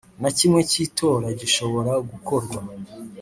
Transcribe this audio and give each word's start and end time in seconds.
Na 0.21 0.29
kimwe 0.37 0.61
cy’itora 0.69 1.27
gishobora 1.39 1.91
gukorwa. 2.09 2.59